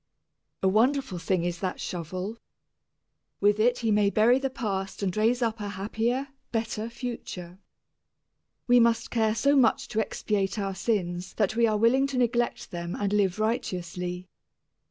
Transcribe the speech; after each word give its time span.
A 0.63 0.67
wonderful 0.67 1.19
thing 1.19 1.43
is 1.45 1.59
that 1.59 1.79
shovel. 1.79 2.39
With 3.39 3.59
it 3.59 3.77
he 3.85 3.91
may 3.91 4.09
bury 4.09 4.39
the 4.39 4.49
past 4.49 5.03
and 5.03 5.15
raise 5.15 5.43
up 5.43 5.59
a 5.59 5.69
happier, 5.69 6.29
better 6.51 6.89
future. 6.89 7.59
We 8.65 8.79
must 8.79 9.11
care 9.11 9.35
so 9.35 9.55
much 9.55 9.87
to 9.89 9.99
expiate 10.01 10.57
our 10.57 10.73
sins 10.73 11.35
that 11.35 11.55
we 11.55 11.67
are 11.67 11.77
willing 11.77 12.07
to 12.07 12.17
neglect 12.17 12.71
them 12.71 12.95
and 12.95 13.13
live 13.13 13.37
righteously. 13.37 14.27